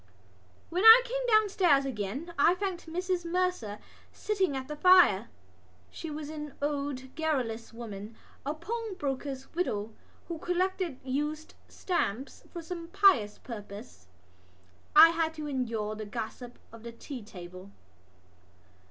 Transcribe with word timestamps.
When 0.71 0.83
I 0.83 1.03
came 1.05 1.27
downstairs 1.27 1.85
again 1.85 2.33
I 2.39 2.55
found 2.55 2.79
Mrs 2.87 3.23
Mercer 3.23 3.77
sitting 4.11 4.57
at 4.57 4.67
the 4.67 4.75
fire. 4.75 5.27
She 5.91 6.09
was 6.09 6.31
an 6.31 6.55
old 6.59 7.13
garrulous 7.13 7.71
woman, 7.71 8.15
a 8.43 8.55
pawnbroker's 8.55 9.53
widow, 9.53 9.93
who 10.27 10.39
collected 10.39 10.99
used 11.03 11.53
stamps 11.67 12.41
for 12.51 12.63
some 12.63 12.87
pious 12.87 13.37
purpose. 13.37 14.07
I 14.95 15.09
had 15.09 15.35
to 15.35 15.47
endure 15.47 15.93
the 15.93 16.07
gossip 16.07 16.57
of 16.71 16.81
the 16.81 16.91
tea 16.93 17.21
table. 17.21 17.69